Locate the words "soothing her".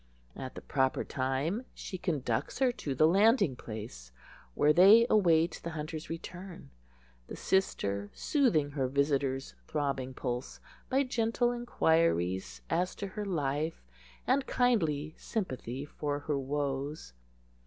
8.11-8.87